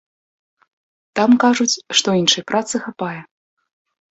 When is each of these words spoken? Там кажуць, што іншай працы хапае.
Там 1.19 1.31
кажуць, 1.45 1.79
што 1.99 2.09
іншай 2.23 2.43
працы 2.53 2.75
хапае. 2.87 3.15